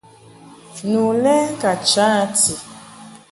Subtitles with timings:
[0.89, 2.53] Nu lɛ ka cha a ti.